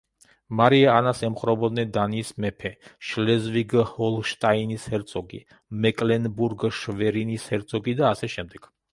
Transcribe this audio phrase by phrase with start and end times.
[0.59, 2.71] მარია ანას ემხრობოდნენ დანიის მეფე,
[3.09, 5.41] შლეზვიგ-ჰოლშტაინის ჰერცოგი,
[5.83, 8.67] მეკლენბურგ-შვერინის ჰერცოგი და ასე შემდეგ.